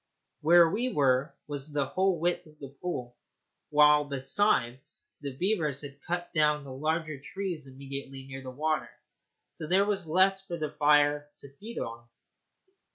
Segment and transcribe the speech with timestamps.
[0.41, 3.15] Where we were was the whole width of the pool,
[3.69, 8.89] while, besides, the beavers had cut down the larger trees immediately near the water,
[9.53, 12.07] so there was less for the fire to feed upon.